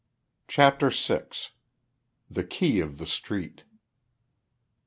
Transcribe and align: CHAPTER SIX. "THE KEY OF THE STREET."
CHAPTER 0.47 0.89
SIX. 0.89 1.51
"THE 2.31 2.43
KEY 2.43 2.79
OF 2.79 2.97
THE 2.97 3.05
STREET." 3.05 3.65